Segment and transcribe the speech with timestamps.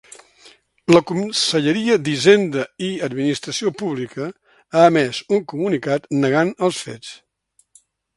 [0.93, 4.29] La Conselleria d'Hisenda i Administració Pública
[4.79, 7.13] ha emès un comunicat negant els fets.